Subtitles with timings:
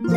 [0.00, 0.12] 皆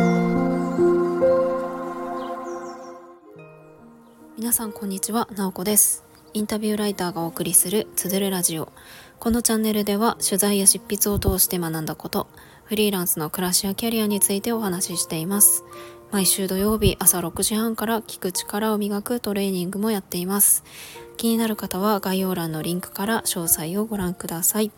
[4.52, 6.04] さんこんにちは、なおこです。
[6.34, 8.70] インタビューライターがお送りするつづるラジオ。
[9.18, 12.28] このチャンネルでは取材や執筆を通して学んだこと
[12.62, 15.64] フリーランスの暮らしやキャリアについてお話ししています。
[16.12, 20.62] 毎週土曜日朝6時半から聞く力を磨くトレーニングもやっています。
[21.16, 24.70] 気になる方は概要欄のリンクから詳細をご覧ください。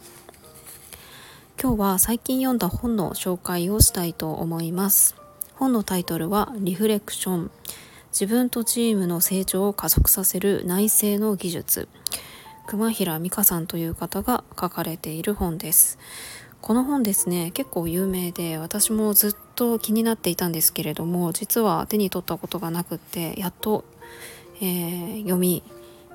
[1.64, 5.16] 今日は最近読んだ本の紹介をしたいと思います。
[5.54, 7.50] 本のタイトルはリフレクション。
[8.12, 11.88] 自分とチームの成長を加速させる内政の技術。
[12.66, 15.98] 熊平美香さんという方が書かれている本です。
[16.60, 23.86] この本ですね結構有名で私もずっと気になっていたんですけれども実は手に取ったことがなくってやっと、
[24.60, 25.62] えー、読み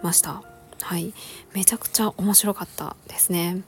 [0.03, 0.43] ました。
[0.79, 1.11] はい。
[1.55, 3.63] めちゃくちゃ面白かったですね。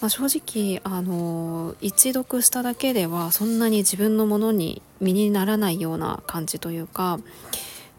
[0.00, 7.18] まあ、正直あの一読しただけではそんなに自分のものに身にならないような感じというか、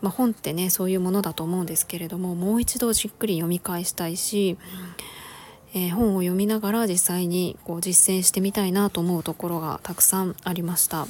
[0.01, 4.57] まあ、本ってねそういうものだと思うんですけれどももう一度じっくり読み返したいし、
[5.73, 11.07] えー、本を読みながら実際にこう実践してみたいなと思うところがたくさんありました。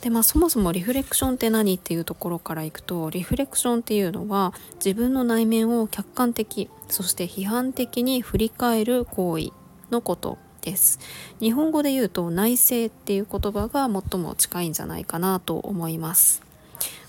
[0.00, 9.50] でまあ、そもそもリフレクションって何っていうところからいくとリフレクションっていうのは自分の内面を客観的そして批判的に振り返る行為
[9.90, 10.98] のことです。
[11.40, 16.42] 日本語で言うと内政っていう言葉が最も近いんじゃないかなと思います。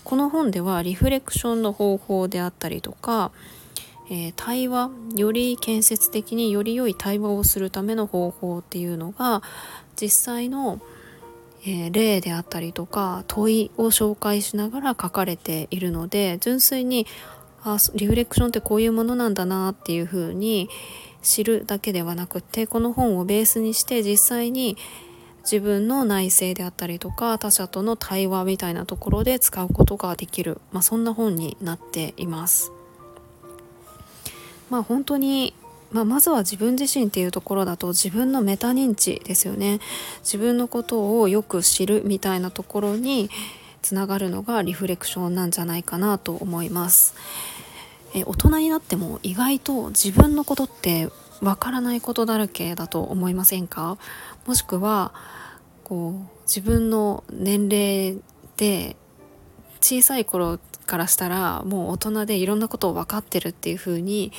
[0.03, 3.31] この本ではリフレクションの方法であったりとか、
[4.09, 9.43] えー、対話より建設的により良い対話をするための方法っていうのが
[10.01, 10.81] 実際の、
[11.63, 17.05] えー、例であったりとか問いを紹介しながら書かれているので純粋に
[17.63, 20.69] あリフレクションってこういうものなんだなっていうふうに、
[21.21, 24.77] 知るだけではなくてこの本をベースにして実際に
[25.43, 32.71] 自分の内政であったりとか他者との対話みたいなところで使うことができる、まあ、そんな本になっています。
[34.69, 35.53] まあ本当に
[35.91, 39.79] まあ、まずは自分自身っていうところだと自分のメタ認知ですよね
[40.19, 43.31] 自分のことをよく知るみたいなところに
[43.81, 47.15] つながるのがリフレクションなんじゃないかなと思います。
[48.13, 51.09] え大人になっても意外と自分のことって
[51.41, 53.97] わからないことだらけだと思いませんか？
[54.45, 55.13] もしくは
[55.83, 58.19] こう自分の年齢
[58.57, 58.95] で
[59.81, 60.59] 小さい頃
[60.89, 64.31] からしたらもう大人でいろんなことを分かってるっていう風に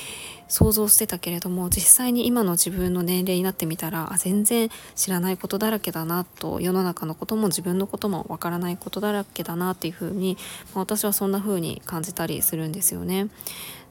[0.49, 10.37] 想像してたけれども実際に今の自分の年齢になってみたらあ全然知らないことだらけだなと世の中のことも自分のことも分からないことだらけだなっていう風に、
[10.75, 13.28] まあ、私はそんな風に感じたりするんですよね。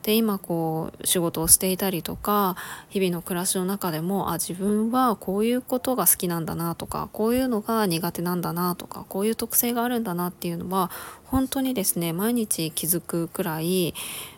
[0.04, 2.56] で今こう仕事をしていたりとか
[2.90, 10.90] 日々の暮らしの中でもあ自分はこういうことが好きなんだなとかこういうのが苦手なんだなとかこういう特性があるんだなっていうのは
[11.26, 13.94] 本当にですね毎日気づくくらい、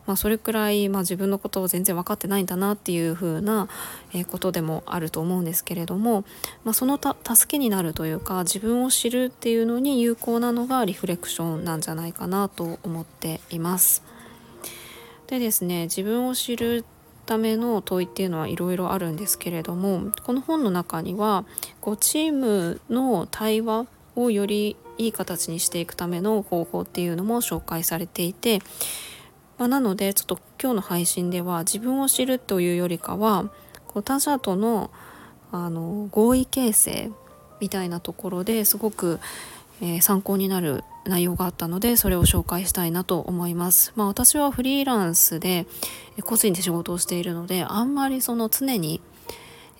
[0.07, 3.69] まあ、それくらい、まあ、自分のことを全然分かってないんだなっていう風な
[4.29, 6.25] ことでもあると思うんですけれども、
[6.66, 14.10] まあ、その助けになるというか自分を知るっていうのに有効なのがリフレクションなんじゃないかなと思っています。
[15.31, 16.83] でですね自分を知る
[17.25, 21.45] ための問いっていうのはいろいろあるんですけれどもこの本の中には
[21.79, 23.87] こうチームの対話
[24.17, 28.59] をよりいい形にしていくための方法っていうのも紹介されていて、
[29.57, 33.49] まあ、なのでちょっと今日の配信では自分を知るというよりかは
[33.87, 34.91] こう他者との
[35.53, 37.11] あの合意形成
[37.61, 39.19] みたいなところですごく、
[39.81, 43.94] えー、参考になる内容があったのでそれを紹介したいなと思います。
[43.95, 45.66] まあ、私はフリーランスで
[46.23, 49.01] 個人で仕事をしているのであんまりその常に、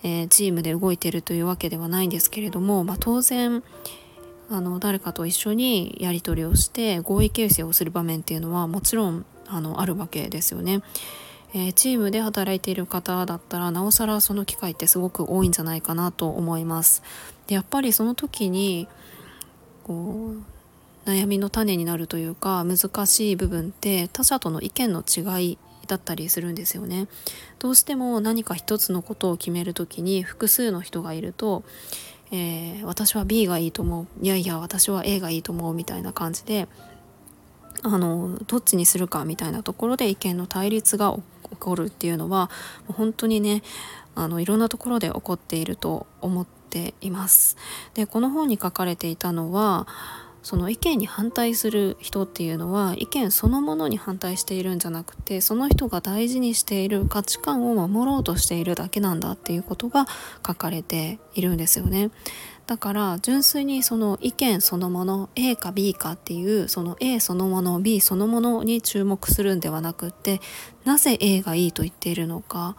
[0.02, 3.62] えー、チームで動いているというわけではないんですけれども、まあ、当然
[4.50, 10.82] あの誰かと一緒にやり取りをして合意形成をする場面っていうのはもちろんあのあるわけですよね。
[11.54, 17.02] えー、チームで働いている方だったらなおさらその機会ってすごく多いんじゃないかなと思います。
[17.46, 18.88] でやっぱりその時に
[19.84, 20.51] こう
[21.04, 27.08] 悩みの種になるというか難しい部分って他者との意見の違いだったりするんですよね。
[27.58, 31.64] どうしても何か一つのことを決める時に複数の人がいると、
[32.30, 36.66] えー、私は B がいいと思ういやいや私は A がいいと思うみたいな感じで
[37.82, 41.14] あのどっちにするかみたいなところで意見の対立が
[41.50, 42.50] 起こるっていうのは
[42.86, 43.62] 本当にね
[44.14, 47.56] あのいろんなところで起こっていると思っています。
[47.94, 49.86] でこの本に書かれていたのは
[50.42, 60.06] その意見に反対する人っていうのは意見そのものに反対しているんじゃなくてその人が大事にしている価値観を守ろうとしているだけなんだっていうことが
[60.44, 62.10] 書かれているんですよね。
[62.66, 70.40] だから純粋にその意見そのもの A か B かっていうその A そのもの B そのものに注目するんではなくって
[70.84, 72.76] なぜ A がいいと言っているのか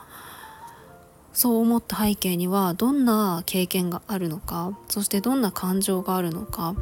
[1.34, 6.76] そう思った背景にはどんな経験があるのかそしてどんな感情があるのか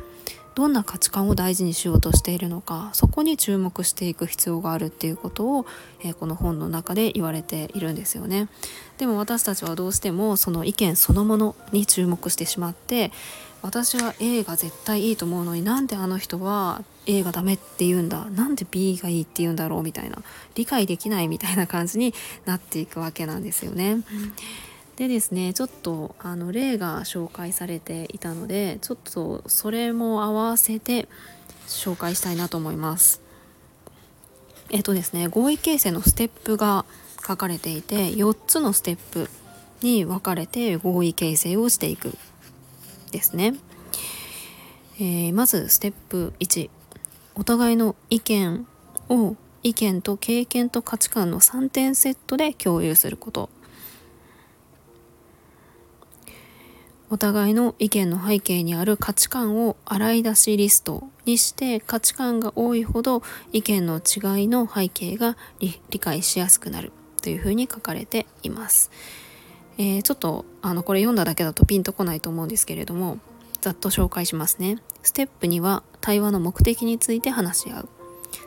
[0.55, 5.65] どんな価値観を大事にしようとしているのかそこに注目していく必要があるっていうことを、
[6.03, 8.47] えー、この本の中で言われているんですよね。
[8.97, 13.11] でも私たちはどうしてもその意見そのものに注目してしまって
[13.61, 20.17] 私は A が絶対いいと思うのになんであの人は A がダメって言うんだなんで B がいいって言うんだろうみたいな
[20.55, 22.13] 理解できないみたいな感じに
[22.45, 23.91] なっていくわけなんですよね。
[23.93, 24.03] うん
[24.97, 31.07] でですねちょっとあの例が紹介されていたのでちょっとそれも合わせて
[31.67, 33.21] 紹介したいなと思います。
[34.69, 36.85] えっとですね合意形成のステップが
[37.25, 39.29] 書かれていて4つのステップ
[39.81, 42.15] に分かれて合意形成をしていく
[43.11, 43.55] ですね、
[44.97, 46.69] えー、まずステップ1
[47.35, 48.65] お互いの意見
[49.09, 53.49] を意見と経験と価値観の3点セットで共有すること。
[57.11, 63.21] お互いの意見の背景にある価値観を洗い出しリストにして価値観が多いほど
[63.51, 68.91] 意見の違いの背景が理解しやすくなるというふうに書かれています。
[69.77, 73.19] えー、ちょっとあのこれ読んだだけだとピンとこないと思うんですけれども
[73.59, 74.77] ざっと紹介しますね。
[75.03, 77.89] ステップ2は対話の目的について話し合う。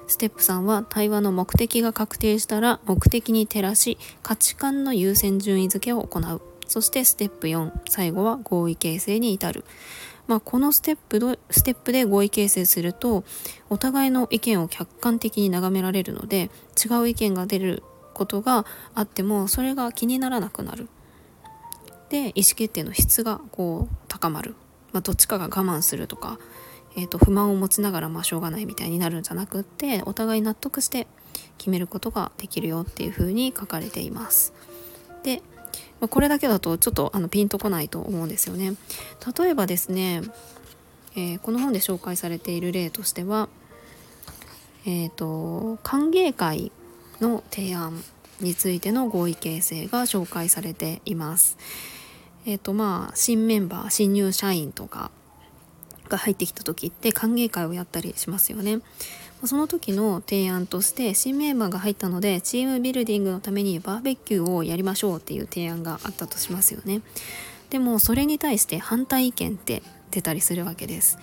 [0.06, 6.40] ステップ3は対話の目的が確定したら目的に照らし価値観の優先順位付けを行う。
[6.66, 9.64] そしてステップ4最後は合意形成に至る、
[10.26, 13.24] まあ、このステップどステップで合意形成すると
[13.70, 16.50] お互いの意見を客観的に眺められるので
[16.82, 17.82] 違う意見が出る
[18.14, 18.64] ことが
[18.94, 20.88] あってもそれが気にならなくなる。
[22.10, 24.54] で意思決定の質がこう高まる、
[24.92, 26.38] まあ、どっちかが我慢するとか、
[26.96, 31.08] えー、と不満を持ちながらまあしょうがないみたいになるんじゃなくってお互い納得して
[31.58, 34.52] 決めることができるよっていうふうに書かれています。
[35.24, 35.42] で
[36.04, 38.74] まあ、これだけだとちょっとあのピンとこないと思うんですよね。
[39.38, 40.20] 例えばですね、
[41.16, 43.48] えー、この本で紹介されている例としては、
[44.84, 46.72] えーと、歓迎会
[47.22, 48.04] の提案
[48.42, 51.56] についての合意形成が紹介されています。
[52.44, 55.10] えーとまあ、新メンバー新入社員とか
[56.10, 58.80] が入ってきた時って歓迎会をやったりしますよね。
[59.44, 67.02] その時の提案として新メンバーが入ったのでチームビルディングのためにバーベキューをやりましょうっていう提案があったとしますよね。
[67.70, 71.18] でもそれに対して反対意見って出たりするわけです。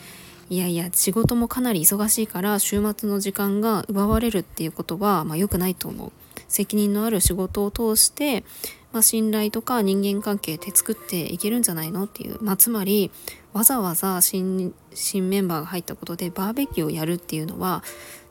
[0.49, 6.11] いやいや仕事もかなり忙しいから週末の時間が奪われるっていうことはまあ良くないと思う。
[6.49, 8.43] 責任のある仕事を通して、
[8.91, 13.09] まあ、信頼とか人間関係って作っていけるんじゃないのっていう、まあ、つまり
[13.53, 17.83] わざわざ新新メンバーが入ったことでバーベキューをやるっていうのは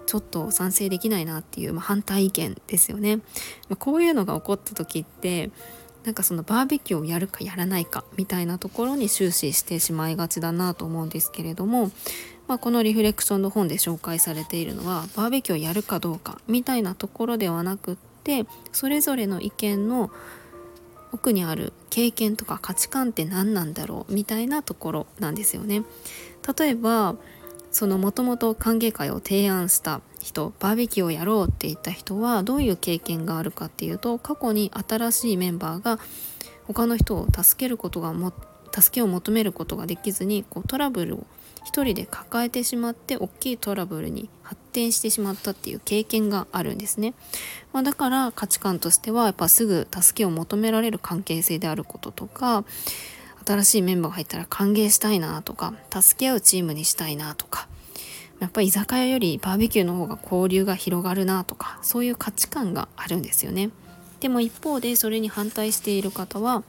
[0.07, 3.23] ちょっと賛成できないなっていう、まあ、反対意見ですよね、ま
[3.75, 5.51] あ、こういうのが起こった時って
[6.05, 11.91] なんかそのバーベキューをやるかやらないかみたいなところに終始してしまいがちだなと思うんですけれども、
[12.49, 20.11] まあ、このリフレクションの本で紹介されているのはバーベキューをやるかどうかみたいなところではなくってそれぞれの意見の
[21.13, 25.83] 奥にある経験とか価値観って何なんだろうみたいなところなんですよね。
[26.59, 27.17] 例えば
[27.71, 35.99] そのもともと歓迎会を提案した人バーベキューをやろうって言った人はどういう経験があるかっていうと過去に新しいメンバーが
[36.67, 38.33] 他の人を助けることがも
[38.73, 41.27] 助けを求めることができずにこうトラブルを
[41.65, 47.15] 一人で抱えてしまって大きいトラブルに発展してしまったっていう経験があるんですね、
[47.73, 52.65] まあ、だから価値観としてはやっぱすぐ助けを求められる関係性であることとか
[53.47, 57.69] 新しいメンバーが入ったら歓迎したいなとか助け合うチームにしたいなとか
[58.41, 63.71] やっぱり居酒屋よりバーベキューの方が交流が広がるなとかそういう価値観があるんですよね。
[64.21, 66.63] でも一方でそれに反対している方は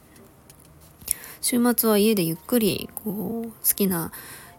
[1.42, 4.12] 週末は家でゆっくりこう好きな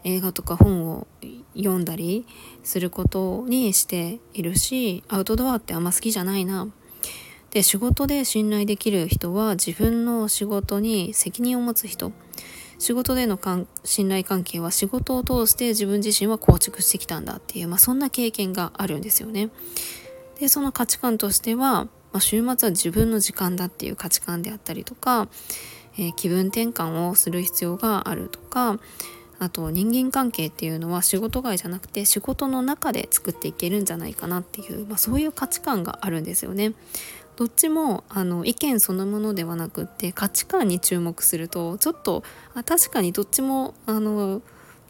[0.04, 1.06] 映画とか本を
[1.54, 2.26] 読んだり
[2.62, 6.68] することにしているしアウトドアってあんま好きじゃないな
[7.50, 12.12] で仕事で信頼できる人は自分の仕事に責任を持つ人
[12.78, 13.38] 仕事での
[13.84, 19.50] 信頼関係は仕事を通して自分自身は構築してきたんだっていう、まあ、そんな経験があるんですよね。
[20.40, 25.28] でその価値観としては、まあ、週末は自分の時間だっていう価値観であったりとか、
[25.96, 28.80] えー、気分転換をする必要があるとか
[29.42, 36.74] あと人間関係っていうのは仕事外じゃなくて仕事の中で作っていけるんじゃないかなっていう、まあ、そういう価値観があるんですよね。
[37.34, 42.22] どっちもあの意見そのものではなくって価値観に注目するとちょっと
[42.54, 44.42] あ確かにどっちもあの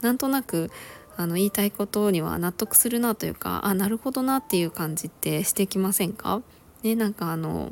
[0.03, 0.71] なんとなく
[1.17, 6.43] あの言いたいことには納得するなというかあなるほどなっていう感じってしてきませんか？
[6.83, 7.71] ねなんかあの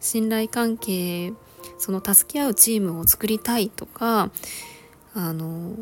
[0.00, 1.32] 信頼関係
[1.78, 4.30] その助け合うチームを作りたいとか
[5.14, 5.72] あの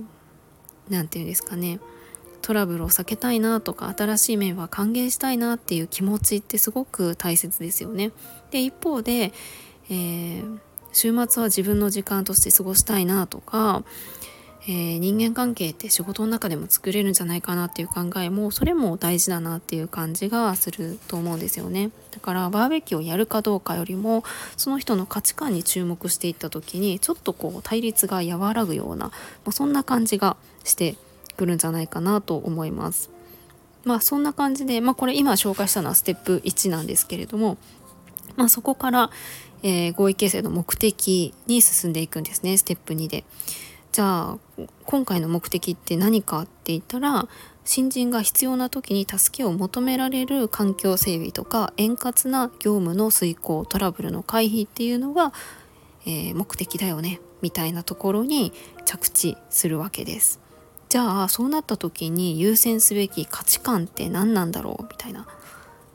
[0.89, 1.81] 何て言うんですかね
[2.43, 8.13] トラブルを避けたいなとか新しい面は歓迎したいなっていう気持ちってすごく大切ですよね。
[8.53, 9.33] で一方で、
[9.91, 10.59] えー、
[10.93, 13.83] 週末は自分の時間として過ごしたいなとか、
[14.69, 24.25] えー、人間関係って仕事の中でも作れるんじゃないかなっていう考えもそれも大事だなっていう感じがすると思うんですよねだからバーベキューをやるかどうかよりも
[24.57, 29.13] その人の価値観に注目していった時にちょっとこう対立が和らぐようなも
[29.51, 30.97] うそんな感じがして
[31.37, 33.11] くるんじゃないかなと思います。
[33.85, 37.57] まあそんな感じで、まあ、これ今紹介したのはステップ1なんですけれども、
[38.35, 39.11] まあ、そこから、
[39.63, 43.25] えー、合意形成の目的に進んでいくんですねステップ2で。
[43.97, 44.39] じゃあ
[44.85, 47.29] 今回の目的って何かって言ったら
[47.65, 55.33] 新人が必要な時に助けを求められる環境整備とか円滑な業務の遂行トラブルの回避っていうのが、
[56.05, 58.53] えー、目的だよねみたいなところに
[58.85, 60.41] 着地するわけです。
[60.91, 65.27] じゃあそうなった時に優先すべき価値観って何なんだろうみたいな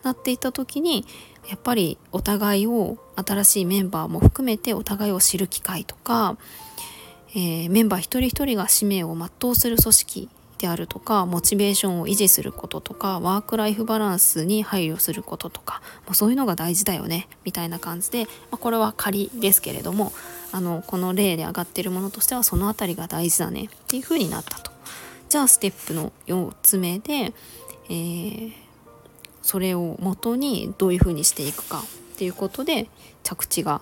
[0.02, 1.06] なっていった時に
[1.48, 6.36] やっぱりお互いを新しいメンバーも含めてお互いを知る機会とか、
[7.34, 20.14] えー、メンバー一人一人が使命を全うする組織であるとかモチベーションを維持することとかワークライフバランスに配慮することとかもうそういうのが大事だよねみたいな感じで、まあ、これは仮ですけれども
[20.52, 24.72] あのこの例で上がってるものとしてはその辺りが大事だねっていうふうになったと。
[25.30, 27.34] じゃあステップの4つ目で、
[27.90, 28.52] えー、
[29.42, 32.90] それを元にどういうふうにしていくかっていうことで
[33.24, 33.82] 着地が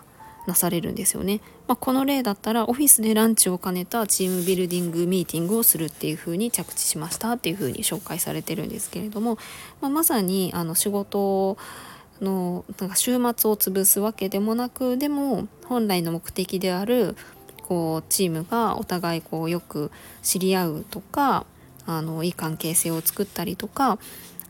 [0.50, 1.40] なされるんですよね。
[1.68, 9.38] まあ、この例だったらオフィスでランチを兼ねたチームビルディングミーティングをするっていうふうに着地しましたっていうふうに紹介されてるんですけれども、
[9.82, 11.58] まあ、まさにあの仕事
[12.22, 17.16] のなんか週末を潰すわけでもなくでも本来の目的である
[17.64, 19.92] こうチームがお互いこうよく
[20.24, 21.46] 知り合うとか
[21.86, 24.00] あのいい関係性を作ったりとか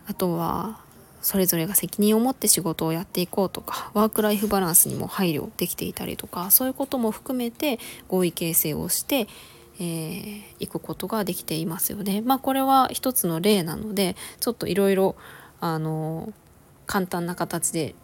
[0.07, 0.79] あとは
[1.21, 9.27] それぞれが責任を持って仕事をやっていこうとかワークライフバランスにも配慮できていたりとかそういうことも含めて合意形成をして、
[9.79, 12.21] えー、いくことができていますよね。
[12.21, 15.15] まあ、これは一つの例なのでちょっといろいろ
[15.59, 16.31] あの
[16.85, 17.95] 簡単な形で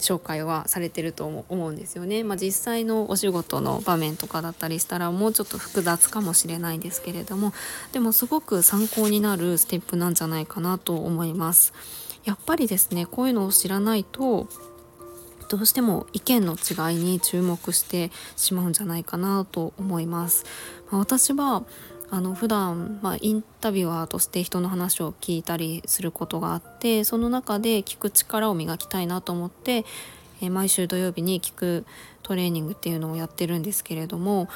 [0.00, 2.24] 紹介はされてると思うんですよね。
[2.24, 7.52] まあ、実際のお仕事の場面とかだったりしたらもうちょっと複雑かもしれないんですけれども
[7.92, 11.72] でもすごく参考になるステップなんじゃないかなと思います。
[12.24, 14.48] やっぱりですねこういうのを知らないと
[15.48, 20.44] どうしても意見の違いに注目してしまうんじゃないかなと思います。
[20.90, 21.64] まあ、私は
[22.08, 29.84] あの普段まあインタビュアーとして人の話を聞いたりすることがあってその中で聞く力を磨きたいなと思って、
[30.40, 31.84] えー、毎週土曜日に聞く
[32.30, 34.48] トレーニングっていうのをやってるんですけれども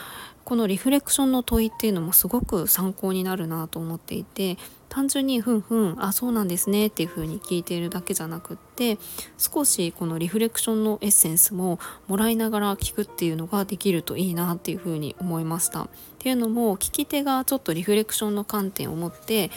[0.44, 8.96] このリフレクションの問いっていうのもすごく参考になるなと思っていて単純にふんふんあそうなんですねっていう風に聞いているだけじゃなくって
[9.38, 15.82] 少しこのリフレクションのエッセンスももらいながら聞くっていうのができるといいなっていう風に思いました。
[15.82, 15.88] っ
[16.20, 19.50] ていうのも聞き手がちょっとリフレクションの観点を持って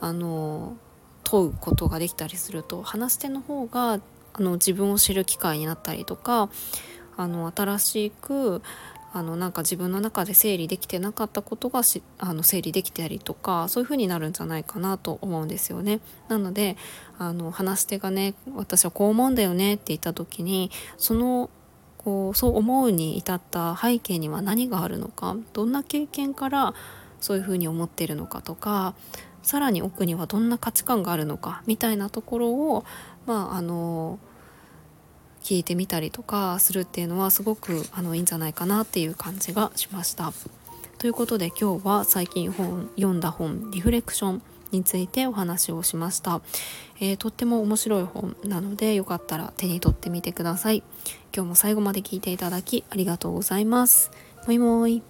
[0.00, 0.76] あの
[1.24, 3.94] 問うことができたりすると話し手の方が
[4.34, 6.50] あの自分を知る機会になったりとか
[7.16, 8.62] あの新しく
[9.12, 16.00] あのなんか自分の中で整理できてなかったことがしあの整理できたりとかそういう風になるんじゃないかなと思うんですよね。
[16.28, 16.76] なので
[17.16, 21.48] あの話し手がね私はこう思うんだよねって言った時にその
[21.98, 26.74] こうそう思うに至った背景には何があるのかどんな経験から
[27.20, 28.94] そういうふうに思ってるのかとか
[29.44, 32.84] さらに奥にはどんな価値観があるのかみたいなところを
[33.26, 34.18] まああの
[35.44, 40.32] 聞いてみたりとかするっていうのはすごくあのいいんじゃないかなっていう感じがしました。
[40.98, 46.40] ということで今日は最近本読んだ本「リフレクション」についてお話をしました、
[46.98, 50.82] えー、とっても面白い本なのでよかったら手に取ってみてください。
[51.34, 54.10] 今日も最後まで聞いていただきありがとうございます。
[54.46, 55.02] もいもい。